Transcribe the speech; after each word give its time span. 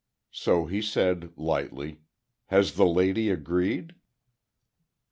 So 0.31 0.65
he 0.65 0.81
said, 0.81 1.29
lightly, 1.37 1.99
"Has 2.47 2.73
the 2.73 2.87
lady 2.87 3.29
agreed?" 3.29 3.93